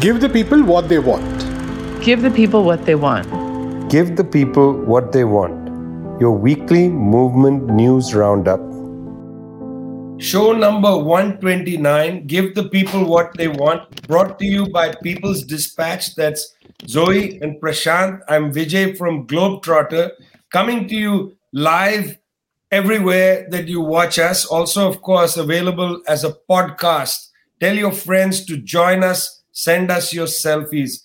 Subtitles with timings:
[0.00, 2.02] Give the people what they want.
[2.02, 3.90] Give the people what they want.
[3.90, 5.68] Give the people what they want.
[6.18, 8.60] Your weekly movement news roundup.
[10.18, 16.14] Show number 129 Give the People What They Want, brought to you by People's Dispatch.
[16.14, 16.54] That's
[16.88, 18.20] Zoe and Prasanth.
[18.28, 20.12] I'm Vijay from Globetrotter,
[20.50, 22.16] coming to you live
[22.70, 24.46] everywhere that you watch us.
[24.46, 27.28] Also, of course, available as a podcast.
[27.60, 31.02] Tell your friends to join us, send us your selfies.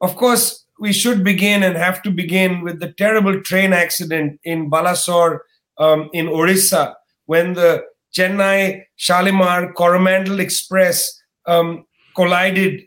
[0.00, 4.70] Of course, we should begin and have to begin with the terrible train accident in
[4.70, 5.40] Balasore
[5.78, 7.84] um, in Orissa when the
[8.16, 11.84] Chennai Shalimar Coromandel Express um,
[12.14, 12.82] collided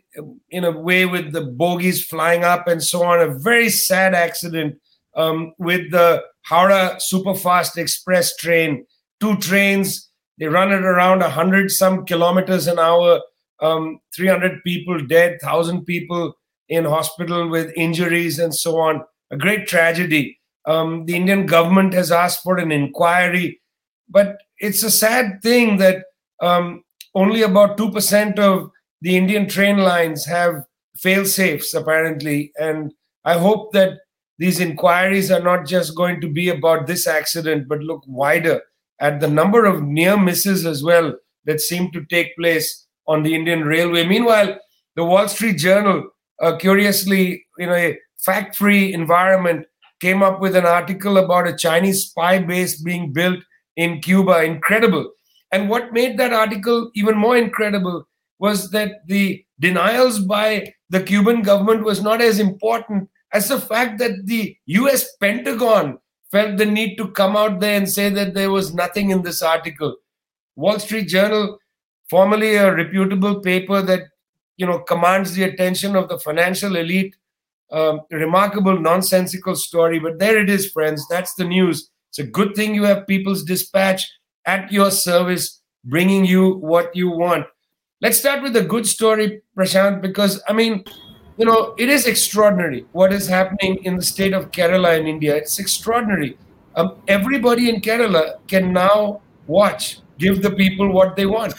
[0.50, 3.20] in a way with the bogies flying up and so on.
[3.20, 4.78] A very sad accident
[5.16, 8.86] um, with the Howrah Superfast Express train.
[9.20, 13.20] Two trains, they run at around 100 some kilometers an hour,
[13.62, 16.34] um, 300 people dead, 1,000 people
[16.68, 19.02] in hospital with injuries and so on.
[19.30, 20.38] A great tragedy.
[20.66, 23.60] Um, the Indian government has asked for an inquiry,
[24.08, 26.04] but it's a sad thing that
[26.40, 30.64] um, only about 2% of the Indian train lines have
[30.96, 32.52] fail safes, apparently.
[32.58, 32.92] And
[33.24, 33.98] I hope that
[34.38, 38.60] these inquiries are not just going to be about this accident, but look wider
[39.00, 43.34] at the number of near misses as well that seem to take place on the
[43.34, 44.06] Indian railway.
[44.06, 44.58] Meanwhile,
[44.96, 49.66] the Wall Street Journal, uh, curiously, in a fact free environment,
[50.00, 53.38] came up with an article about a Chinese spy base being built
[53.76, 54.42] in Cuba.
[54.42, 55.10] Incredible.
[55.52, 58.08] And what made that article even more incredible
[58.38, 63.98] was that the denials by the Cuban government was not as important as the fact
[63.98, 65.98] that the US Pentagon
[66.30, 69.42] felt the need to come out there and say that there was nothing in this
[69.42, 69.96] article.
[70.56, 71.58] Wall Street Journal,
[72.12, 74.02] formerly a reputable paper that
[74.58, 77.16] you know commands the attention of the financial elite,
[77.70, 79.98] um, remarkable nonsensical story.
[79.98, 81.06] But there it is, friends.
[81.08, 81.88] That's the news.
[82.10, 84.02] It's a good thing you have People's Dispatch
[84.44, 87.46] at your service, bringing you what you want.
[88.02, 90.84] Let's start with a good story, Prasanth, because I mean,
[91.38, 95.34] you know, it is extraordinary what is happening in the state of Kerala in India.
[95.34, 96.36] It's extraordinary.
[96.74, 101.54] Um, everybody in Kerala can now watch, give the people what they want.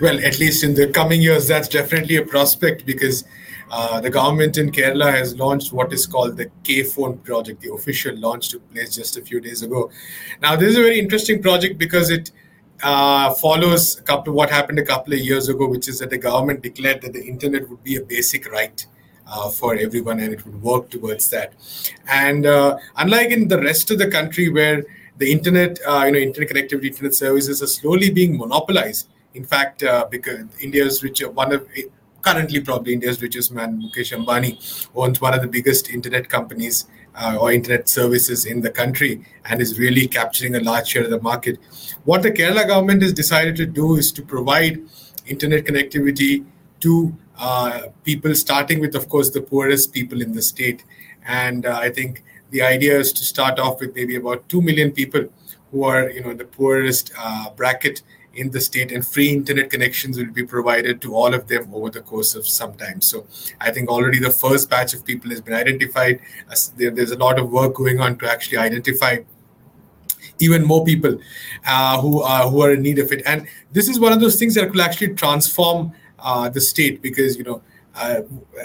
[0.00, 3.24] Well, at least in the coming years, that's definitely a prospect because
[3.70, 7.62] uh, the government in Kerala has launched what is called the KFON project.
[7.62, 9.90] The official launch took place just a few days ago.
[10.42, 12.30] Now, this is a very interesting project because it
[12.82, 16.18] uh, follows a couple what happened a couple of years ago, which is that the
[16.18, 18.86] government declared that the internet would be a basic right.
[19.28, 21.52] Uh, for everyone, and it would work towards that.
[22.08, 24.84] And uh, unlike in the rest of the country, where
[25.18, 29.08] the internet, uh, you know, internet connectivity, internet services are slowly being monopolized.
[29.34, 31.66] In fact, uh, because India's rich, one of
[32.22, 37.36] currently probably India's richest man, Mukesh Ambani, owns one of the biggest internet companies uh,
[37.40, 41.20] or internet services in the country and is really capturing a large share of the
[41.20, 41.58] market.
[42.04, 44.82] What the Kerala government has decided to do is to provide
[45.26, 46.44] internet connectivity
[46.80, 50.84] to uh, people, starting with, of course, the poorest people in the state.
[51.26, 54.92] And uh, I think the idea is to start off with maybe about 2 million
[54.92, 55.28] people
[55.70, 58.02] who are, you know, the poorest uh, bracket
[58.34, 61.90] in the state and free internet connections will be provided to all of them over
[61.90, 63.00] the course of some time.
[63.00, 63.26] So
[63.60, 66.20] i think already the first batch of people has been identified.
[66.76, 69.18] There's a lot of work going on to actually identify
[70.38, 71.18] even more people
[71.66, 73.22] uh, who are who are in need of it.
[73.24, 77.36] And this is one of those things that will actually transform uh, the state because
[77.36, 77.62] you know
[77.94, 78.20] uh,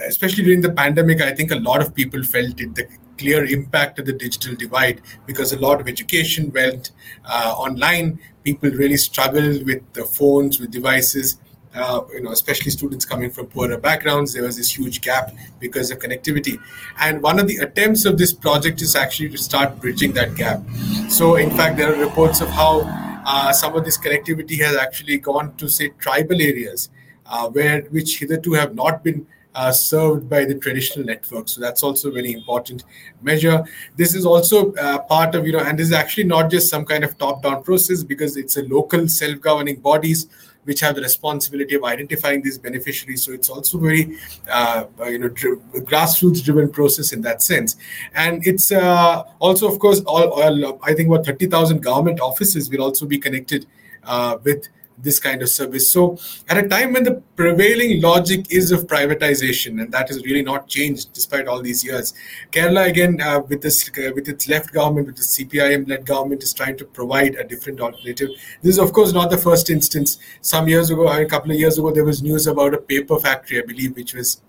[0.07, 2.87] especially during the pandemic i think a lot of people felt it the
[3.21, 6.91] clear impact of the digital divide because a lot of education went
[7.25, 11.37] uh, online people really struggled with the phones, with devices.
[11.73, 15.89] Uh, you know, especially students coming from poorer backgrounds, there was this huge gap because
[15.89, 16.59] of connectivity.
[16.99, 20.59] And one of the attempts of this project is actually to start bridging that gap.
[21.07, 22.81] So, in fact, there are reports of how
[23.25, 26.89] uh, some of this connectivity has actually gone to, say, tribal areas,
[27.25, 29.25] uh, where which hitherto have not been
[29.55, 31.49] uh, served by the traditional network.
[31.49, 32.83] So that's also a very important
[33.21, 33.63] measure.
[33.97, 36.85] This is also uh, part of, you know, and this is actually not just some
[36.85, 40.27] kind of top down process because it's a local self governing bodies
[40.63, 43.23] which have the responsibility of identifying these beneficiaries.
[43.23, 44.17] So it's also very,
[44.49, 47.77] uh, you know, dri- grassroots driven process in that sense.
[48.13, 52.83] And it's uh, also, of course, all, all I think about 30,000 government offices will
[52.83, 53.65] also be connected
[54.03, 54.67] uh, with
[55.03, 55.91] this kind of service.
[55.91, 56.17] So,
[56.49, 60.67] at a time when the prevailing logic is of privatization, and that has really not
[60.67, 62.13] changed despite all these years,
[62.51, 66.53] Kerala again, uh, with this uh, with its left government, with the CPIM-led government, is
[66.53, 68.29] trying to provide a different alternative.
[68.61, 70.17] This is, of course, not the first instance.
[70.41, 73.61] Some years ago, a couple of years ago, there was news about a paper factory,
[73.61, 74.41] I believe, which was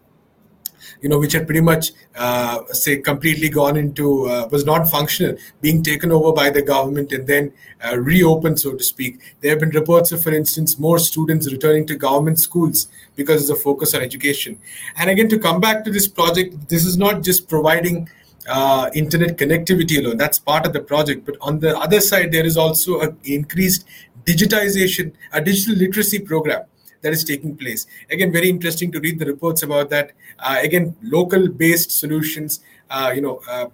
[1.02, 5.36] you know, which had pretty much, uh, say, completely gone into, uh, was not functional,
[5.60, 7.52] being taken over by the government and then
[7.84, 9.18] uh, reopened, so to speak.
[9.40, 13.56] There have been reports of, for instance, more students returning to government schools because of
[13.56, 14.58] the focus on education.
[14.96, 18.08] And again, to come back to this project, this is not just providing
[18.48, 20.16] uh, internet connectivity alone.
[20.16, 21.26] That's part of the project.
[21.26, 23.84] But on the other side, there is also an increased
[24.24, 26.62] digitization, a digital literacy program
[27.02, 27.86] that is taking place.
[28.10, 30.12] Again, very interesting to read the reports about that.
[30.38, 32.60] Uh, again, local based solutions,
[32.90, 33.66] uh, you know, uh,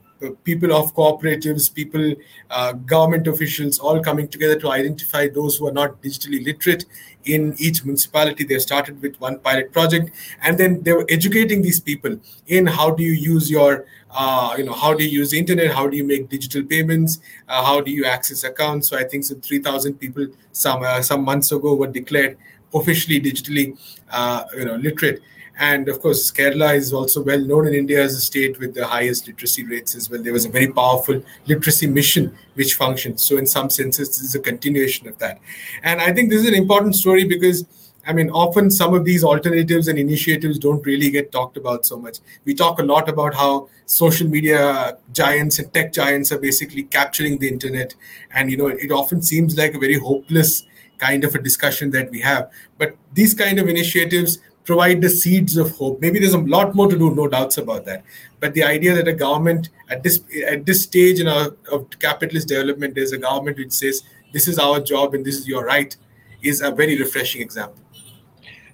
[0.44, 2.14] people of cooperatives, people,
[2.50, 6.86] uh, government officials, all coming together to identify those who are not digitally literate
[7.24, 8.44] in each municipality.
[8.44, 10.10] They started with one pilot project,
[10.42, 14.64] and then they were educating these people in how do you use your, uh, you
[14.64, 17.80] know, how do you use the internet, how do you make digital payments, uh, how
[17.80, 18.88] do you access accounts.
[18.88, 22.36] So I think so 3,000 people some uh, some months ago were declared
[22.74, 23.78] officially digitally
[24.10, 25.22] uh, you know literate.
[25.60, 28.86] And of course kerala is also well known in india as a state with the
[28.86, 30.22] highest literacy rates as well.
[30.22, 34.34] There was a very powerful literacy mission which functioned so in some senses this is
[34.36, 35.40] a continuation of that.
[35.82, 37.66] And i think this is an important story because
[38.08, 41.98] I mean, often some of these alternatives and initiatives don't really get talked about so
[41.98, 42.20] much.
[42.46, 47.38] We talk a lot about how social media giants and tech giants are basically capturing
[47.38, 47.94] the internet,
[48.32, 50.64] and you know, it often seems like a very hopeless
[50.98, 52.50] kind of a discussion that we have.
[52.76, 56.00] But these kind of initiatives provide the seeds of hope.
[56.00, 58.04] Maybe there's a lot more to do, no doubts about that.
[58.38, 62.48] But the idea that a government at this at this stage in our, of capitalist
[62.48, 64.02] development, there's a government which says
[64.32, 65.96] this is our job and this is your right,
[66.42, 67.82] is a very refreshing example.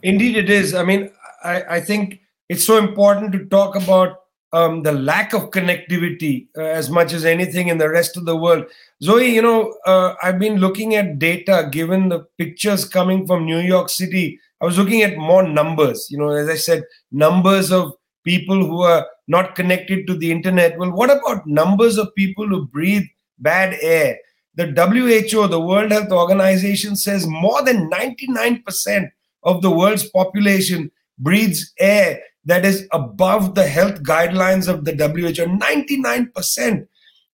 [0.03, 0.75] Indeed, it is.
[0.75, 1.11] I mean,
[1.45, 4.24] I, I think it's so important to talk about
[4.55, 8.37] um, the lack of connectivity uh, as much as anything in the rest of the
[8.37, 8.65] world.
[9.03, 13.59] Zoe, you know, uh, I've been looking at data given the pictures coming from New
[13.59, 14.39] York City.
[14.61, 18.83] I was looking at more numbers, you know, as I said, numbers of people who
[18.83, 20.79] are not connected to the internet.
[20.79, 23.07] Well, what about numbers of people who breathe
[23.41, 24.19] bad air?
[24.55, 29.11] The WHO, the World Health Organization, says more than 99%
[29.43, 35.47] of the world's population breathes air that is above the health guidelines of the WHO.
[35.47, 36.87] 99%.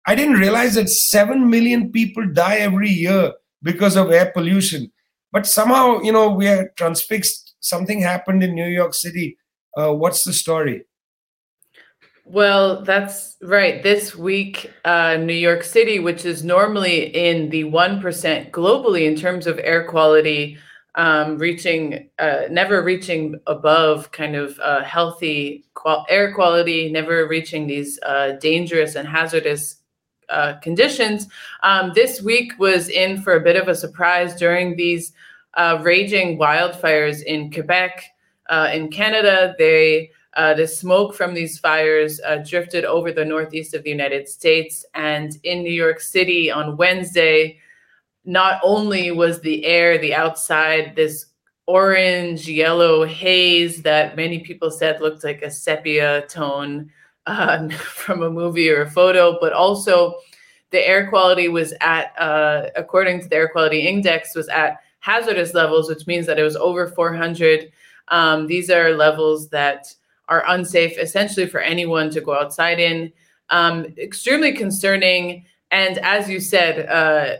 [0.06, 4.90] I didn't realize that 7 million people die every year because of air pollution.
[5.32, 7.54] But somehow, you know, we are transfixed.
[7.60, 9.36] Something happened in New York City.
[9.76, 10.84] Uh, what's the story?
[12.24, 13.82] Well, that's right.
[13.82, 19.48] This week, uh, New York City, which is normally in the 1% globally in terms
[19.48, 20.56] of air quality,
[20.96, 27.66] um, reaching, uh, never reaching above kind of uh, healthy qual- air quality, never reaching
[27.66, 29.76] these uh, dangerous and hazardous
[30.28, 31.28] uh, conditions.
[31.62, 35.12] Um, this week was in for a bit of a surprise during these
[35.54, 38.04] uh, raging wildfires in Quebec,
[38.48, 39.54] uh, in Canada.
[39.58, 45.36] They the smoke from these fires drifted over the northeast of the United States, and
[45.42, 47.58] in New York City on Wednesday
[48.24, 51.26] not only was the air, the outside, this
[51.66, 56.90] orange yellow haze that many people said looked like a sepia tone
[57.26, 60.16] uh, from a movie or a photo, but also
[60.70, 65.54] the air quality was at, uh, according to the air quality index, was at hazardous
[65.54, 67.70] levels, which means that it was over 400.
[68.08, 69.94] Um, these are levels that
[70.28, 73.12] are unsafe essentially for anyone to go outside in.
[73.48, 75.44] Um, extremely concerning.
[75.72, 77.38] And as you said, uh,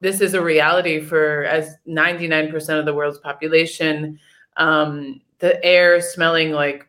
[0.00, 4.18] this is a reality for as 99% of the world's population.
[4.56, 6.88] Um, the air smelling like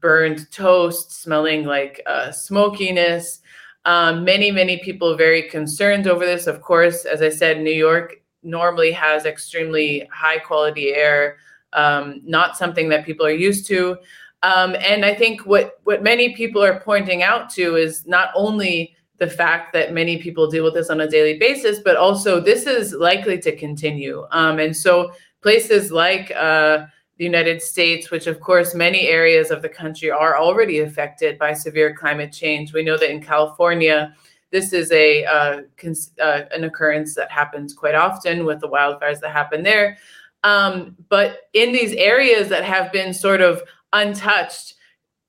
[0.00, 3.40] burned toast, smelling like uh, smokiness.
[3.84, 6.46] Um, many, many people very concerned over this.
[6.46, 11.36] Of course, as I said, New York normally has extremely high quality air,
[11.72, 13.96] um, not something that people are used to.
[14.42, 18.95] Um, and I think what what many people are pointing out to is not only
[19.18, 22.66] the fact that many people deal with this on a daily basis, but also this
[22.66, 24.26] is likely to continue.
[24.30, 29.62] Um, and so places like uh, the United States, which of course many areas of
[29.62, 32.72] the country are already affected by severe climate change.
[32.72, 34.14] We know that in California,
[34.50, 39.20] this is a uh, cons- uh, an occurrence that happens quite often with the wildfires
[39.20, 39.96] that happen there.
[40.44, 44.74] Um, but in these areas that have been sort of untouched,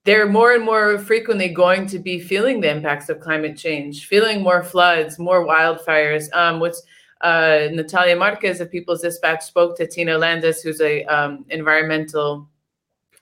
[0.07, 4.41] they're more and more frequently going to be feeling the impacts of climate change, feeling
[4.41, 6.33] more floods, more wildfires.
[6.33, 6.63] Um,
[7.19, 12.47] uh, Natalia Marquez of People's Dispatch spoke to Tina Landis, who's a um, environmental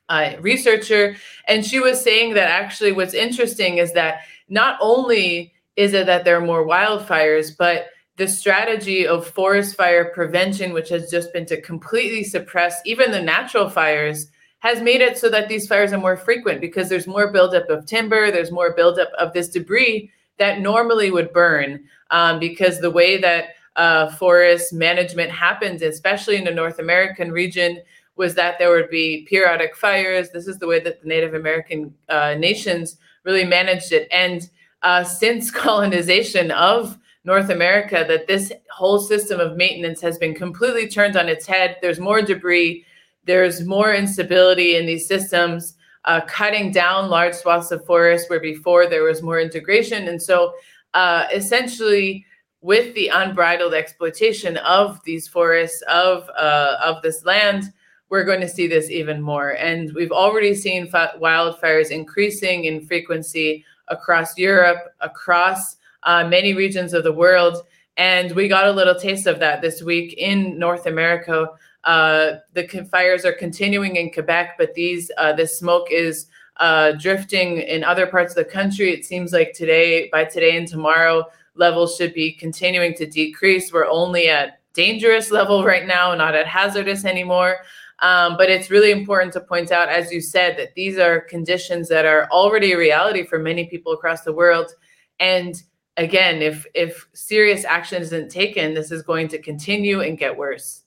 [0.10, 1.16] uh, researcher,
[1.48, 6.24] and she was saying that actually what's interesting is that not only is it that
[6.24, 7.88] there are more wildfires, but
[8.18, 13.24] the strategy of forest fire prevention, which has just been to completely suppress even the
[13.24, 14.28] natural fires,
[14.66, 17.86] has made it so that these fires are more frequent because there's more buildup of
[17.86, 23.16] timber, there's more buildup of this debris that normally would burn um, because the way
[23.22, 27.80] that uh, forest management happens, especially in the North American region,
[28.16, 30.32] was that there would be periodic fires.
[30.32, 34.08] This is the way that the Native American uh, nations really managed it.
[34.12, 34.50] And
[34.82, 40.88] uh, since colonization of North America, that this whole system of maintenance has been completely
[40.88, 41.78] turned on its head.
[41.84, 42.84] There's more debris,
[43.26, 48.88] there's more instability in these systems, uh, cutting down large swaths of forest where before
[48.88, 50.08] there was more integration.
[50.08, 50.54] And so
[50.94, 52.26] uh, essentially,
[52.62, 57.72] with the unbridled exploitation of these forests, of, uh, of this land,
[58.10, 59.52] we're going to see this even more.
[59.52, 67.04] And we've already seen wildfires increasing in frequency across Europe, across uh, many regions of
[67.04, 67.58] the world.
[67.98, 71.48] And we got a little taste of that this week in North America.
[71.86, 76.28] Uh, the fires are continuing in Quebec, but these uh, this smoke is
[76.58, 78.92] uh, drifting in other parts of the country.
[78.92, 81.26] It seems like today, by today and tomorrow,
[81.56, 83.72] levels should be continuing to decrease.
[83.72, 87.58] We're only at dangerous level right now, not at hazardous anymore.
[88.00, 91.88] Um, but it's really important to point out, as you said, that these are conditions
[91.90, 94.72] that are already a reality for many people across the world.
[95.20, 95.62] And
[95.98, 100.82] again, if if serious action isn't taken, this is going to continue and get worse.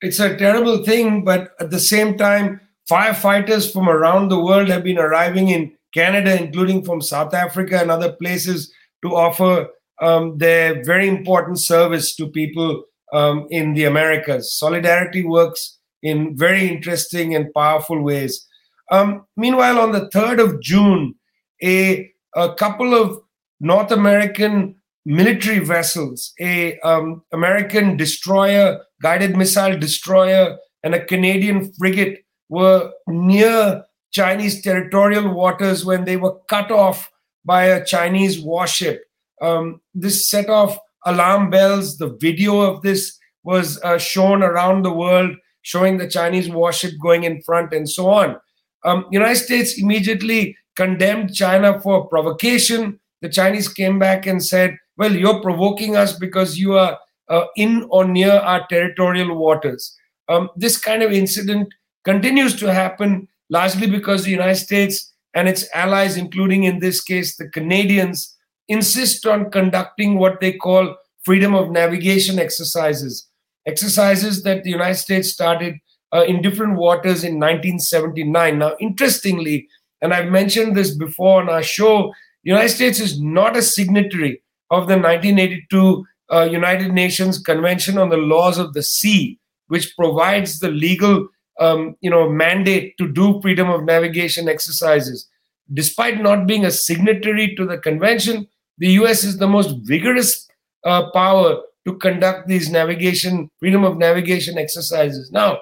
[0.00, 4.82] It's a terrible thing, but at the same time, firefighters from around the world have
[4.82, 9.68] been arriving in Canada, including from South Africa and other places, to offer
[10.00, 14.56] um, their very important service to people um, in the Americas.
[14.56, 18.46] Solidarity works in very interesting and powerful ways.
[18.90, 21.14] Um, meanwhile, on the 3rd of June,
[21.62, 23.18] a, a couple of
[23.60, 24.76] North American
[25.10, 33.84] military vessels, a um, American destroyer, guided missile destroyer, and a Canadian frigate were near
[34.12, 37.10] Chinese territorial waters when they were cut off
[37.44, 39.02] by a Chinese warship.
[39.42, 41.96] Um, this set off alarm bells.
[41.96, 47.24] The video of this was uh, shown around the world showing the Chinese warship going
[47.24, 48.36] in front and so on.
[48.84, 53.00] Um, United States immediately condemned China for provocation.
[53.22, 57.86] The Chinese came back and said, "Well, you're provoking us because you are uh, in
[57.90, 59.96] or near our territorial waters."
[60.28, 65.64] Um, this kind of incident continues to happen largely because the United States and its
[65.74, 68.36] allies, including in this case the Canadians,
[68.68, 73.30] insist on conducting what they call freedom of navigation exercises
[73.66, 75.74] exercises that the United States started
[76.12, 78.58] uh, in different waters in 1979.
[78.58, 79.68] Now, interestingly,
[80.02, 84.42] and I've mentioned this before on our show, the United States is not a signatory
[84.70, 90.60] of the 1982 uh, United Nations Convention on the Laws of the Sea, which provides
[90.60, 95.28] the legal um, you know, mandate to do freedom of navigation exercises.
[95.72, 98.48] Despite not being a signatory to the convention,
[98.78, 100.48] the US is the most vigorous
[100.84, 105.30] uh, power to conduct these navigation, freedom of navigation exercises.
[105.30, 105.58] Now,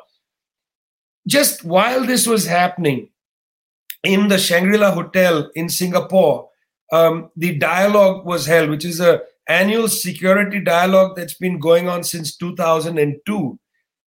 [1.27, 3.11] just while this was happening
[4.05, 6.49] in the Shangri-La Hotel in Singapore,
[6.93, 12.05] um, the dialogue was held, which is a annual security dialogue that's been going on
[12.05, 13.59] since 2002.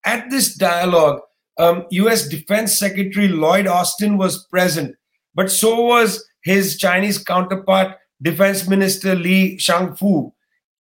[0.05, 1.21] At this dialogue,
[1.59, 2.29] um, U.S.
[2.29, 4.95] Defense Secretary Lloyd Austin was present,
[5.35, 10.33] but so was his Chinese counterpart, Defense Minister Li Shangfu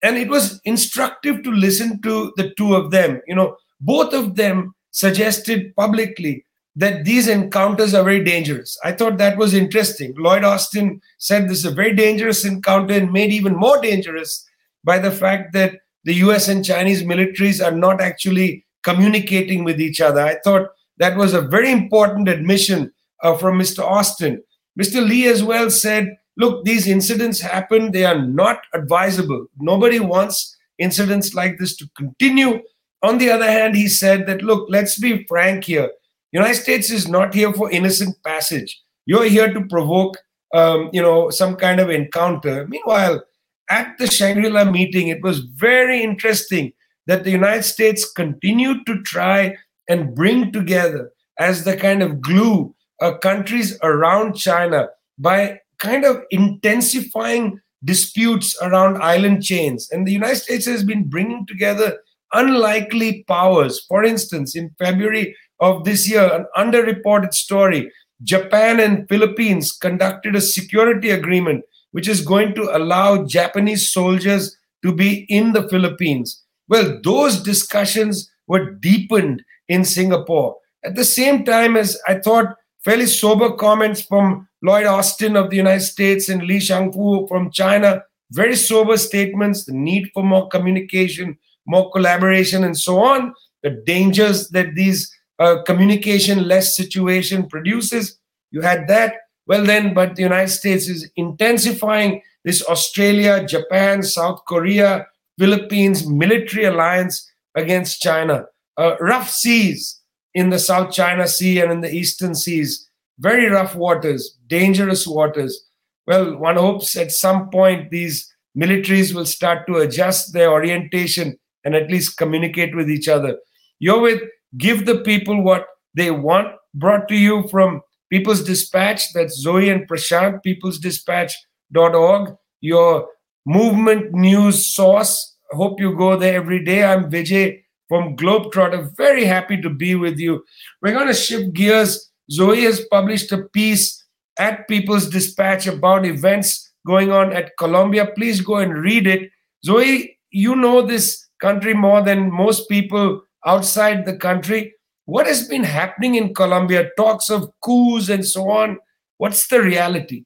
[0.02, 4.36] and it was instructive to listen to the two of them you know both of
[4.36, 6.44] them suggested publicly
[6.76, 11.59] that these encounters are very dangerous i thought that was interesting lloyd austin said this
[11.59, 14.47] is a very dangerous encounter and made even more dangerous
[14.85, 20.00] by the fact that the us and chinese militaries are not actually communicating with each
[20.00, 20.68] other i thought
[20.99, 22.92] that was a very important admission
[23.23, 24.42] uh, from mr austin
[24.78, 27.92] mr lee as well said look, these incidents happen.
[27.92, 29.47] They are not advisable.
[29.59, 32.61] Nobody wants incidents like this to continue.
[33.02, 35.90] On the other hand, he said that, look, let's be frank here.
[36.33, 38.80] United States is not here for innocent passage.
[39.06, 40.18] You're here to provoke,
[40.54, 42.66] um, you know, some kind of encounter.
[42.66, 43.23] Meanwhile,
[43.71, 46.73] at the Shangri-La meeting, it was very interesting
[47.06, 49.56] that the United States continued to try
[49.88, 56.23] and bring together as the kind of glue uh, countries around China by kind of
[56.30, 59.90] intensifying disputes around island chains.
[59.90, 61.99] And the United States has been bringing together
[62.33, 63.85] unlikely powers.
[63.87, 67.90] For instance, in February of this year, an underreported story
[68.22, 74.92] Japan and Philippines conducted a security agreement which is going to allow Japanese soldiers to
[74.92, 76.44] be in the Philippines.
[76.68, 80.56] Well, those discussions were deepened in Singapore.
[80.84, 85.56] At the same time as I thought fairly sober comments from Lloyd Austin of the
[85.56, 91.38] United States and Li Shangfu from China, very sober statements, the need for more communication,
[91.66, 98.18] more collaboration, and so on, the dangers that these uh, communication less situation produces.
[98.50, 99.14] You had that.
[99.46, 105.06] Well, then, but the United States is intensifying this Australia, Japan, South Korea,
[105.38, 108.46] Philippines military alliance against China.
[108.76, 110.00] Uh, rough seas
[110.34, 112.88] in the South China Sea and in the Eastern Seas.
[113.18, 115.64] Very rough waters, dangerous waters.
[116.06, 121.74] Well, one hopes at some point these militaries will start to adjust their orientation and
[121.74, 123.38] at least communicate with each other.
[123.78, 124.22] You're with
[124.56, 129.12] Give the People What They Want, brought to you from People's Dispatch.
[129.12, 133.08] That's Zoe and Prasanth, People's peoplesdispatch.org, your
[133.44, 135.36] movement news source.
[135.50, 136.84] Hope you go there every day.
[136.84, 138.96] I'm Vijay from Globetrotter.
[138.96, 140.44] Very happy to be with you.
[140.82, 142.10] We're going to shift gears.
[142.30, 144.04] Zoe has published a piece
[144.38, 148.06] at People's Dispatch about events going on at Colombia.
[148.16, 149.30] Please go and read it.
[149.64, 154.74] Zoe, you know this country more than most people outside the country.
[155.04, 156.90] What has been happening in Colombia?
[156.96, 158.78] Talks of coups and so on.
[159.18, 160.24] What's the reality?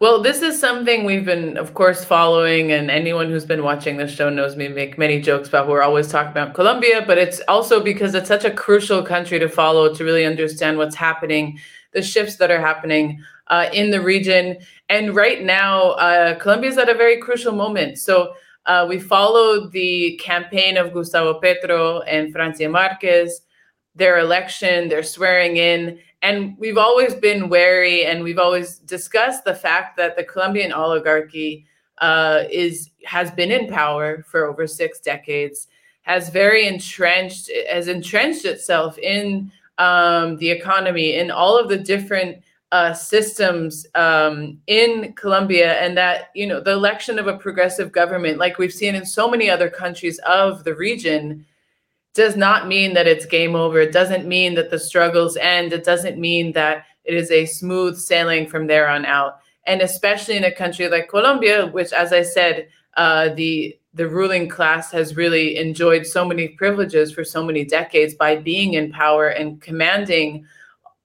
[0.00, 4.06] Well, this is something we've been, of course, following, and anyone who's been watching the
[4.06, 5.66] show knows me make many jokes about.
[5.66, 9.48] We're always talking about Colombia, but it's also because it's such a crucial country to
[9.48, 11.58] follow to really understand what's happening,
[11.94, 14.58] the shifts that are happening uh, in the region.
[14.88, 17.98] And right now, uh, Colombia is at a very crucial moment.
[17.98, 18.34] So
[18.68, 23.40] uh, we followed the campaign of Gustavo Petro and Francia Marquez,
[23.94, 25.98] their election, their swearing in.
[26.20, 31.66] And we've always been wary and we've always discussed the fact that the Colombian oligarchy
[31.98, 35.68] uh, is has been in power for over six decades,
[36.02, 42.42] has very entrenched, has entrenched itself in um, the economy, in all of the different
[42.70, 48.38] uh, systems um, in Colombia, and that you know the election of a progressive government,
[48.38, 51.46] like we've seen in so many other countries of the region,
[52.14, 53.80] does not mean that it's game over.
[53.80, 55.72] It doesn't mean that the struggles end.
[55.72, 59.38] It doesn't mean that it is a smooth sailing from there on out.
[59.66, 64.48] And especially in a country like Colombia, which, as I said, uh, the the ruling
[64.48, 69.28] class has really enjoyed so many privileges for so many decades by being in power
[69.28, 70.46] and commanding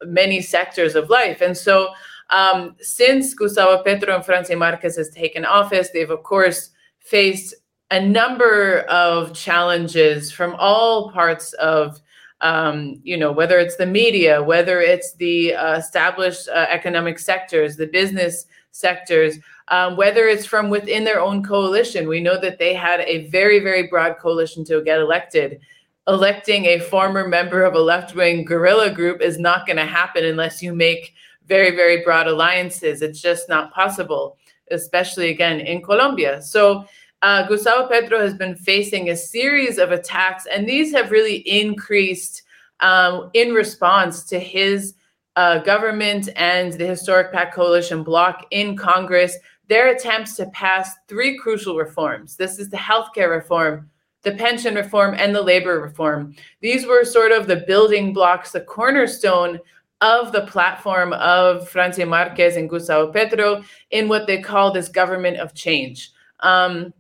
[0.06, 1.42] many sectors of life.
[1.42, 1.90] And so,
[2.30, 7.54] um, since Gustavo Petro and Francia Marquez has taken office, they've of course faced
[7.92, 12.02] a number of challenges from all parts of
[12.42, 17.78] um, you know whether it's the media whether it's the uh, established uh, economic sectors
[17.78, 19.38] the business sectors
[19.70, 23.60] um, whether it's from within their own coalition we know that they had a very
[23.60, 25.60] very broad coalition to get elected
[26.08, 30.26] electing a former member of a left wing guerrilla group is not going to happen
[30.26, 31.14] unless you make
[31.48, 33.02] very, very broad alliances.
[33.02, 34.38] It's just not possible,
[34.72, 36.42] especially again in Colombia.
[36.42, 36.86] So,
[37.22, 42.44] uh, Gustavo Petro has been facing a series of attacks, and these have really increased
[42.82, 44.96] um, in response to his
[45.38, 49.38] uh, government and the Historic Pact Coalition bloc in Congress.
[49.70, 52.36] Their attempts to pass three crucial reforms.
[52.36, 53.90] This is the healthcare reform,
[54.24, 56.36] the pension reform, and the labor reform.
[56.62, 59.60] These were sort of the building blocks, the cornerstone
[60.02, 65.38] of the platform of Francia Marquez and Gustavo Petro in what they call this government
[65.38, 66.12] of change.
[66.42, 66.94] Um,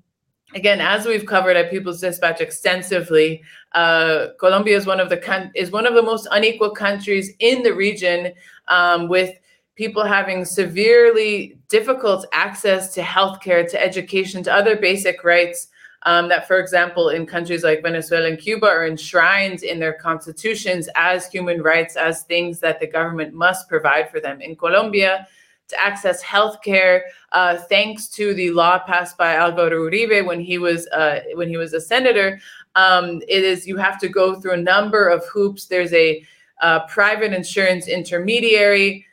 [0.53, 3.41] again, as we've covered at People's Dispatch extensively,
[3.73, 7.73] uh, Colombia is one of the is one of the most unequal countries in the
[7.73, 8.33] region,
[8.67, 9.35] um, with
[9.75, 15.67] people having severely difficult access to healthcare, to education, to other basic rights
[16.05, 20.89] um, that, for example, in countries like Venezuela and Cuba are enshrined in their constitutions
[20.95, 24.41] as human rights, as things that the government must provide for them.
[24.41, 25.27] In Colombia,
[25.69, 30.57] to access health care, uh, thanks to the law passed by Alvaro Uribe when he
[30.57, 32.39] was uh, when he was a senator,
[32.75, 35.65] um, it is you have to go through a number of hoops.
[35.65, 36.25] There's a
[36.61, 39.05] uh, private insurance intermediary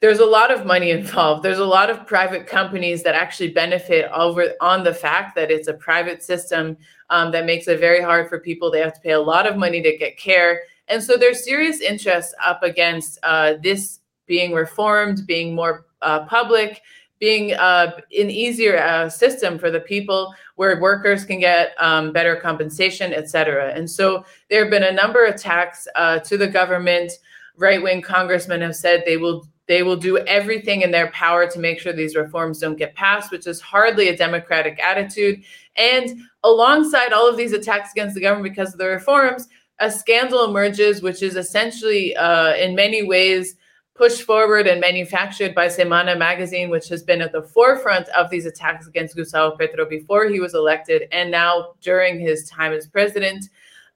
[0.00, 1.42] there's a lot of money involved.
[1.42, 5.68] There's a lot of private companies that actually benefit over on the fact that it's
[5.68, 6.76] a private system
[7.10, 8.70] um, that makes it very hard for people.
[8.70, 11.80] They have to pay a lot of money to get care, and so there's serious
[11.80, 16.82] interest up against uh, this being reformed, being more uh, public,
[17.18, 22.34] being uh, an easier uh, system for the people where workers can get um, better
[22.34, 23.72] compensation, et cetera.
[23.72, 27.12] And so there have been a number of attacks uh, to the government.
[27.56, 31.60] Right wing congressmen have said they will they will do everything in their power to
[31.60, 35.44] make sure these reforms don't get passed, which is hardly a democratic attitude.
[35.76, 39.46] And alongside all of these attacks against the government because of the reforms,
[39.78, 43.54] a scandal emerges, which is essentially, uh, in many ways,
[43.94, 48.46] pushed forward and manufactured by Semana magazine, which has been at the forefront of these
[48.46, 53.44] attacks against Gustavo Petro before he was elected and now during his time as president.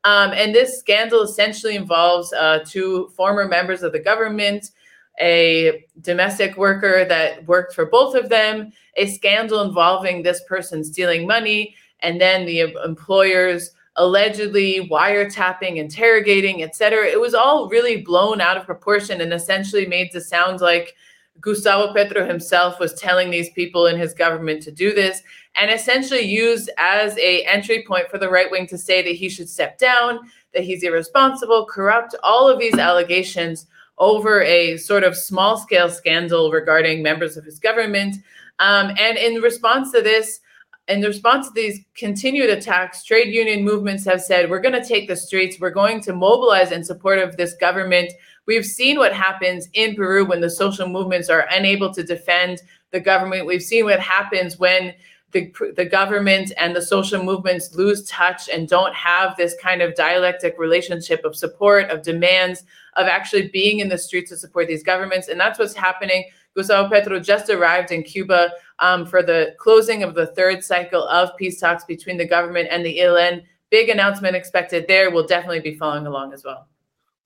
[0.04, 4.70] Um, and this scandal essentially involves uh, two former members of the government
[5.20, 11.26] a domestic worker that worked for both of them, a scandal involving this person stealing
[11.26, 17.06] money, and then the employers allegedly wiretapping, interrogating, etc.
[17.06, 20.96] It was all really blown out of proportion and essentially made to sound like
[21.40, 25.20] Gustavo Petro himself was telling these people in his government to do this
[25.56, 29.28] and essentially used as a entry point for the right wing to say that he
[29.28, 30.20] should step down,
[30.54, 33.66] that he's irresponsible, corrupt, all of these allegations
[33.98, 38.16] over a sort of small scale scandal regarding members of his government.
[38.58, 40.40] Um, and in response to this,
[40.88, 45.08] in response to these continued attacks, trade union movements have said, we're going to take
[45.08, 48.12] the streets, we're going to mobilize in support of this government.
[48.46, 53.00] We've seen what happens in Peru when the social movements are unable to defend the
[53.00, 53.46] government.
[53.46, 54.92] We've seen what happens when
[55.34, 59.94] the, the government and the social movements lose touch and don't have this kind of
[59.94, 62.62] dialectic relationship of support, of demands,
[62.96, 65.28] of actually being in the streets to support these governments.
[65.28, 66.24] And that's what's happening.
[66.56, 71.36] Gustavo Petro just arrived in Cuba um, for the closing of the third cycle of
[71.36, 73.42] peace talks between the government and the ELN.
[73.70, 75.10] Big announcement expected there.
[75.10, 76.68] We'll definitely be following along as well.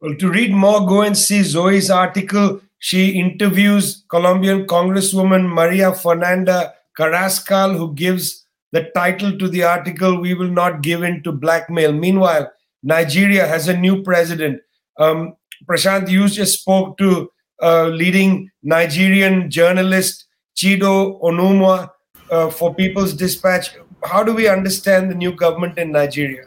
[0.00, 2.62] Well, to read more, go and see Zoe's article.
[2.78, 10.34] She interviews Colombian Congresswoman Maria Fernanda Carrascal, who gives the title to the article, We
[10.34, 11.92] Will Not Give In to Blackmail.
[11.92, 12.50] Meanwhile,
[12.82, 14.60] Nigeria has a new president.
[14.98, 17.30] Um, Prasanth, you just spoke to
[17.62, 21.90] uh, leading Nigerian journalist Chido Onumah
[22.30, 23.70] uh, for People's Dispatch.
[24.04, 26.44] How do we understand the new government in Nigeria?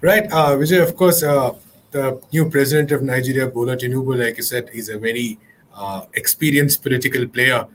[0.00, 1.52] Right, uh, Vijay, of course, uh,
[1.90, 5.38] the new president of Nigeria, Bola Tinubu, like you said, he's a very
[5.74, 7.66] uh, experienced political player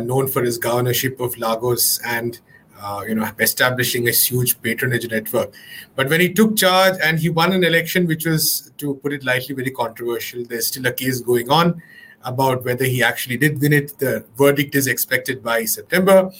[0.00, 2.40] known for his governorship of Lagos and
[2.80, 5.52] uh, you know establishing a huge patronage network.
[5.94, 9.24] But when he took charge and he won an election, which was, to put it
[9.24, 10.44] lightly, very controversial.
[10.44, 11.82] There's still a case going on
[12.24, 13.98] about whether he actually did win it.
[13.98, 16.30] The verdict is expected by September.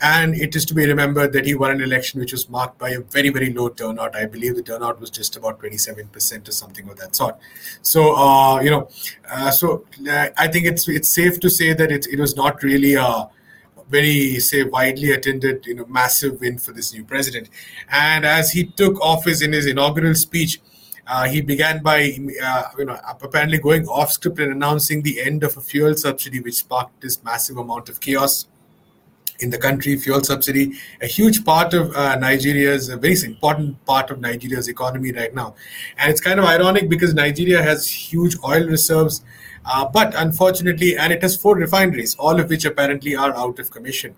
[0.00, 2.90] And it is to be remembered that he won an election which was marked by
[2.90, 4.14] a very, very low turnout.
[4.14, 7.36] I believe the turnout was just about 27% or something of that sort.
[7.82, 8.88] So, uh, you know,
[9.28, 12.62] uh, so uh, I think it's it's safe to say that it, it was not
[12.62, 13.28] really a
[13.90, 17.48] very, say, widely attended, you know, massive win for this new president.
[17.90, 20.60] And as he took office in his inaugural speech,
[21.08, 25.42] uh, he began by, uh, you know, apparently going off script and announcing the end
[25.42, 28.46] of a fuel subsidy, which sparked this massive amount of chaos
[29.40, 34.10] in the country, fuel subsidy, a huge part of uh, Nigeria's, a very important part
[34.10, 35.54] of Nigeria's economy right now.
[35.96, 39.22] And it's kind of ironic because Nigeria has huge oil reserves,
[39.64, 43.70] uh, but unfortunately, and it has four refineries, all of which apparently are out of
[43.70, 44.14] commission.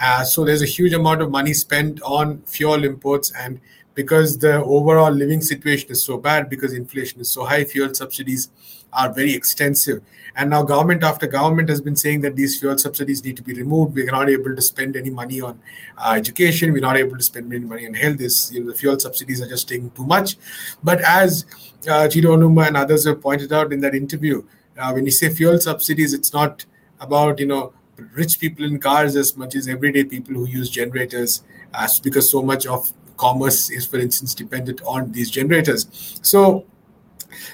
[0.00, 3.60] Uh, so there's a huge amount of money spent on fuel imports and
[3.98, 8.50] because the overall living situation is so bad because inflation is so high fuel subsidies
[8.92, 10.00] are very extensive
[10.38, 13.54] and now government after government has been saying that these fuel subsidies need to be
[13.54, 13.96] removed.
[13.96, 15.60] We're not able to spend any money on
[15.96, 16.72] uh, education.
[16.72, 18.18] We're not able to spend any money on health.
[18.18, 20.36] This, you know, the fuel subsidies are just taking too much.
[20.80, 21.44] But as
[21.88, 24.44] uh, Onumah and others have pointed out in that interview,
[24.78, 26.64] uh, when you say fuel subsidies, it's not
[27.00, 27.72] about, you know,
[28.12, 31.42] rich people in cars as much as everyday people who use generators
[31.74, 36.18] uh, because so much of commerce is, for instance, dependent on these generators.
[36.22, 36.64] So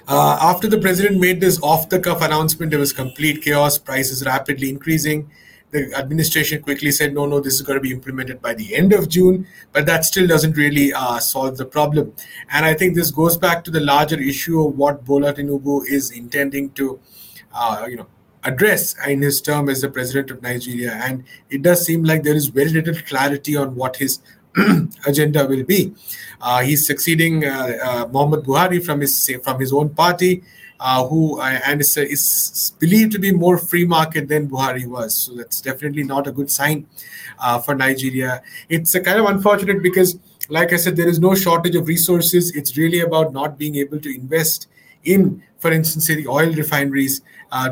[0.07, 4.25] uh, after the president made this off the cuff announcement, there was complete chaos, prices
[4.25, 5.31] rapidly increasing.
[5.71, 8.93] The administration quickly said, no, no, this is going to be implemented by the end
[8.93, 12.15] of June, but that still doesn't really uh, solve the problem.
[12.53, 16.13] And I think this goes back to the larger issue of what Bola Tinubu is
[16.13, 17.01] intending to,
[17.53, 18.07] uh, you know,
[18.45, 20.93] address in his term as the president of Nigeria.
[20.93, 24.21] And it does seem like there is very little clarity on what his
[25.07, 25.93] agenda will be.
[26.41, 30.43] Uh, he's succeeding uh, uh, Muhammad Buhari from his from his own party,
[30.81, 35.17] uh, who uh, and is, is, believed to be more free market than Buhari was.
[35.17, 36.87] So that's definitely not a good sign
[37.39, 38.43] uh, for Nigeria.
[38.69, 42.55] It's kind of unfortunate because, like I said, there is no shortage of resources.
[42.55, 44.69] It's really about not being able to invest
[45.05, 47.23] in, for instance, say the oil refineries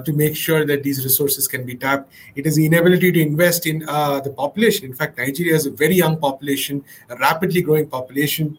[0.04, 2.10] to make sure that these resources can be tapped.
[2.34, 4.86] It is the inability to invest in uh, the population.
[4.86, 8.58] In fact, Nigeria has a very young population, a rapidly growing population.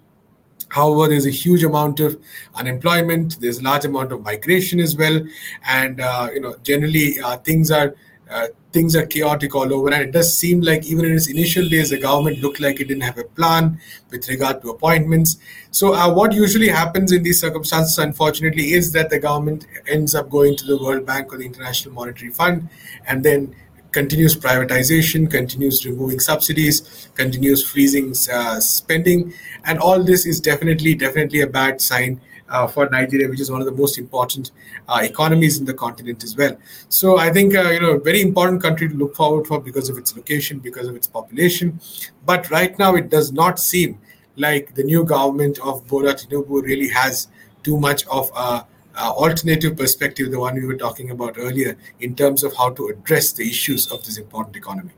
[0.69, 2.19] However, there's a huge amount of
[2.55, 3.39] unemployment.
[3.39, 5.21] There's a large amount of migration as well,
[5.67, 7.95] and uh, you know generally uh, things are
[8.33, 9.93] uh, things are chaotic all over.
[9.93, 12.87] And it does seem like even in its initial days, the government looked like it
[12.87, 15.37] didn't have a plan with regard to appointments.
[15.71, 20.29] So, uh, what usually happens in these circumstances, unfortunately, is that the government ends up
[20.29, 22.69] going to the World Bank or the International Monetary Fund
[23.05, 23.55] and then
[23.91, 29.33] continues privatization, continues removing subsidies, continues freezing uh, spending.
[29.65, 32.19] And all this is definitely, definitely a bad sign
[32.53, 34.51] uh, for Nigeria, which is one of the most important
[34.87, 36.55] uh, economies in the continent as well.
[36.87, 39.89] So I think uh, you know a very important country to look forward for because
[39.89, 41.79] of its location, because of its population.
[42.25, 43.99] But right now, it does not seem
[44.37, 47.27] like the new government of Bola Tinubu really has
[47.63, 52.43] too much of a, alternative perspective, the one we were talking about earlier, in terms
[52.43, 54.91] of how to address the issues of this important economy.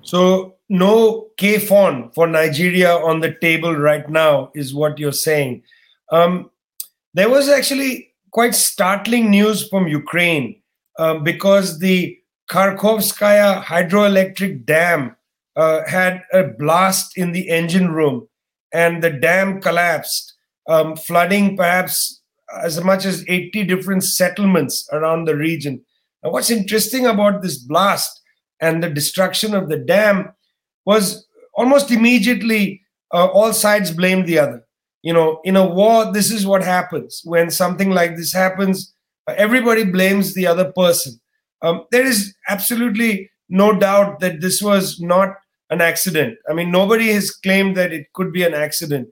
[0.00, 5.62] So no KFON for Nigeria on the table right now is what you're saying.
[6.10, 6.50] Um,
[7.14, 10.60] there was actually quite startling news from Ukraine
[10.98, 12.18] uh, because the
[12.50, 15.16] Kakhovskaya hydroelectric dam
[15.56, 18.28] uh, had a blast in the engine room
[18.72, 20.34] and the dam collapsed,
[20.68, 22.20] um, flooding perhaps
[22.62, 25.80] as much as 80 different settlements around the region.
[26.22, 28.20] What's interesting about this blast
[28.60, 30.32] and the destruction of the dam
[30.84, 34.63] was almost immediately uh, all sides blamed the other
[35.06, 37.20] you know in a war this is what happens.
[37.24, 38.92] When something like this happens
[39.28, 41.20] everybody blames the other person.
[41.62, 45.30] Um, there is absolutely no doubt that this was not
[45.70, 46.36] an accident.
[46.50, 49.08] I mean nobody has claimed that it could be an accident.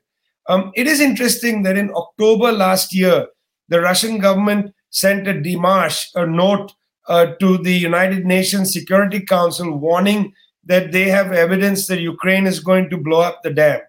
[0.49, 3.27] Um, it is interesting that in october last year
[3.69, 6.73] the russian government sent a demarche a note
[7.09, 10.33] uh, to the united nations security council warning
[10.65, 13.81] that they have evidence that ukraine is going to blow up the dam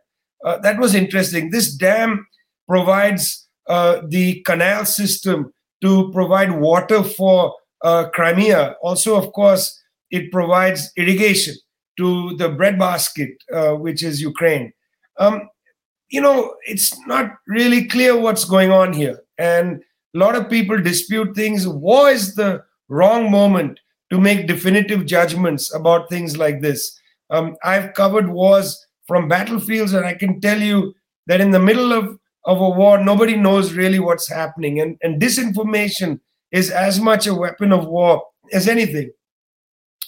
[0.43, 1.49] uh, that was interesting.
[1.49, 2.27] This dam
[2.67, 8.75] provides uh, the canal system to provide water for uh, Crimea.
[8.82, 9.79] Also, of course,
[10.12, 11.56] it provides irrigation
[11.97, 14.73] to the breadbasket, uh, which is Ukraine.
[15.19, 15.49] Um,
[16.10, 19.19] you know, it's not really clear what's going on here.
[19.38, 19.84] And
[20.15, 21.67] a lot of people dispute things.
[21.67, 23.79] War is the wrong moment
[24.12, 26.99] to make definitive judgments about things like this.
[27.29, 30.94] Um, I've covered wars from battlefields, and I can tell you
[31.28, 34.80] that in the middle of, of a war, nobody knows really what's happening.
[34.80, 36.20] And, and disinformation
[36.52, 39.12] is as much a weapon of war as anything.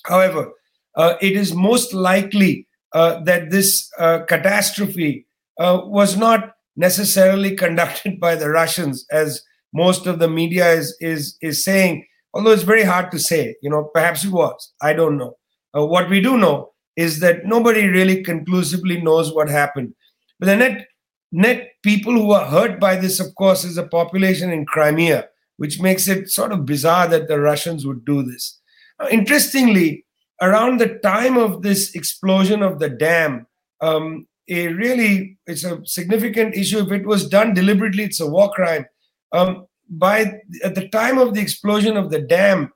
[0.05, 0.51] However,
[0.95, 5.25] uh, it is most likely uh, that this uh, catastrophe
[5.59, 9.41] uh, was not necessarily conducted by the Russians, as
[9.73, 13.55] most of the media is, is, is saying, although it's very hard to say.
[13.61, 14.73] You know, perhaps it was.
[14.81, 15.35] I don't know.
[15.77, 19.93] Uh, what we do know is that nobody really conclusively knows what happened.
[20.39, 20.87] But the net
[21.31, 25.27] net people who are hurt by this, of course, is the population in Crimea,
[25.57, 28.59] which makes it sort of bizarre that the Russians would do this.
[28.99, 30.05] Now, interestingly,
[30.41, 33.47] around the time of this explosion of the dam,
[33.81, 36.79] um, a really it's a significant issue.
[36.79, 38.85] If it was done deliberately, it's a war crime.
[39.31, 42.71] Um, by at the time of the explosion of the dam,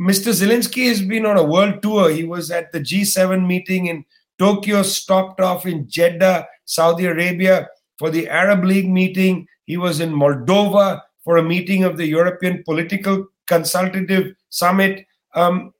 [0.00, 0.32] Mr.
[0.32, 2.08] Zelensky has been on a world tour.
[2.08, 4.06] He was at the G7 meeting in
[4.38, 9.46] Tokyo, stopped off in Jeddah, Saudi Arabia for the Arab League meeting.
[9.66, 15.04] He was in Moldova for a meeting of the European Political Consultative Summit.
[15.34, 15.74] Um,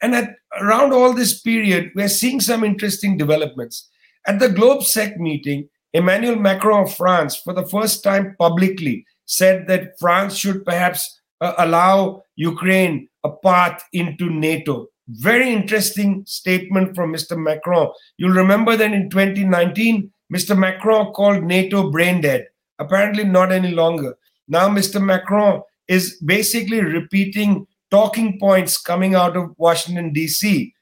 [0.00, 3.88] and at around all this period, we're seeing some interesting developments.
[4.28, 9.98] At the GLOBSEC meeting, Emmanuel Macron of France, for the first time publicly, said that
[9.98, 14.88] France should perhaps uh, allow Ukraine a path into NATO.
[15.08, 17.36] Very interesting statement from Mr.
[17.36, 17.90] Macron.
[18.16, 20.56] You'll remember that in 2019, Mr.
[20.56, 22.46] Macron called NATO brain dead.
[22.78, 24.16] Apparently, not any longer.
[24.48, 25.02] Now, Mr.
[25.02, 30.72] Macron is basically repeating talking points coming out of Washington, D.C.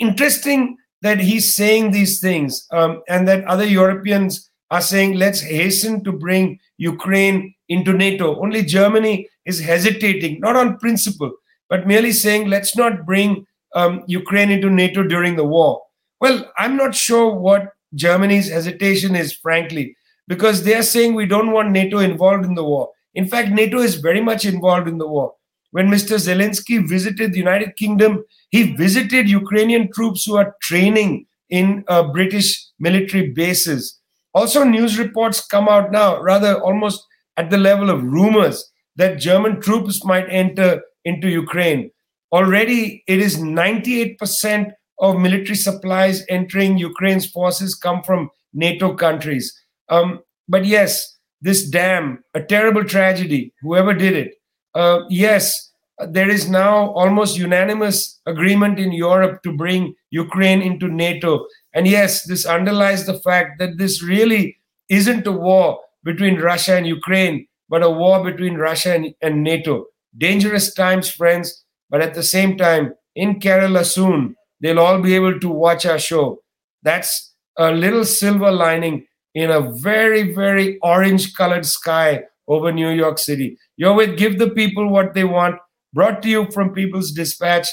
[0.00, 6.02] Interesting that he's saying these things um, and that other Europeans are saying, let's hasten
[6.04, 8.40] to bring Ukraine into NATO.
[8.40, 11.32] Only Germany is hesitating, not on principle,
[11.68, 15.82] but merely saying, let's not bring um, Ukraine into NATO during the war.
[16.20, 19.96] Well, I'm not sure what Germany's hesitation is, frankly,
[20.28, 22.90] because they are saying we don't want NATO involved in the war.
[23.14, 25.34] In fact, NATO is very much involved in the war.
[25.70, 26.16] When Mr.
[26.16, 32.66] Zelensky visited the United Kingdom, he visited Ukrainian troops who are training in uh, British
[32.78, 34.00] military bases.
[34.34, 37.04] Also, news reports come out now, rather almost
[37.36, 41.90] at the level of rumors that German troops might enter into Ukraine.
[42.32, 49.46] Already, it is 98% of military supplies entering Ukraine's forces come from NATO countries.
[49.88, 54.34] Um, but yes, this dam, a terrible tragedy, whoever did it.
[54.74, 55.72] Uh, yes,
[56.08, 61.46] there is now almost unanimous agreement in Europe to bring Ukraine into NATO.
[61.72, 66.86] And yes, this underlies the fact that this really isn't a war between Russia and
[66.86, 69.86] Ukraine, but a war between Russia and, and NATO.
[70.16, 75.38] Dangerous times, friends, but at the same time, in Kerala soon, they'll all be able
[75.40, 76.40] to watch our show.
[76.82, 83.18] That's a little silver lining in a very, very orange colored sky over New York
[83.18, 83.58] City.
[83.76, 85.56] You're with Give the People What They Want,
[85.92, 87.68] brought to you from People's Dispatch.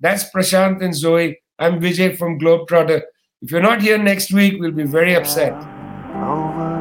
[0.00, 1.38] That's Prasanth and Zoe.
[1.58, 3.02] I'm Vijay from Globetrotter.
[3.40, 5.52] If you're not here next week, we'll be very upset.
[5.52, 6.75] Overcome.